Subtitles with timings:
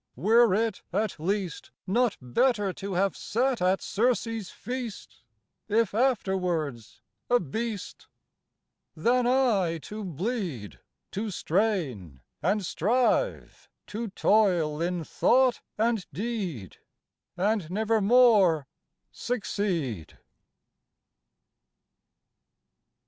[0.15, 5.21] Were it, at least, Not better to have sat at Circe's feast,
[5.69, 8.07] If afterwards a beast?
[8.95, 10.79] Than aye to bleed,
[11.11, 16.77] To strain and strive, to toil in thought and deed,
[17.37, 18.65] And nevermore
[19.11, 20.17] succeed?